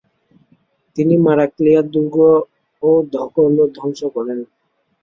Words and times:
তিনি 0.97 1.15
মারাক্লিয়ার 1.25 1.85
দুর্গও 1.93 2.35
দখল 3.13 3.53
ও 3.59 3.65
ধ্বংস 3.75 3.99
করেন। 4.15 4.39